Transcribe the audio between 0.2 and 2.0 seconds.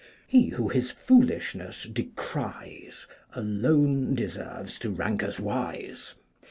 He who his foolishness